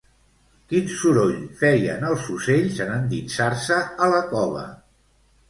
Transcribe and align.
Quin 0.71 0.87
soroll 1.01 1.35
feien, 1.59 2.07
els 2.13 2.25
ocells, 2.37 2.81
en 2.87 2.95
endinsar-se 2.95 3.79
a 4.07 4.11
la 4.17 4.25
cova? 4.35 4.67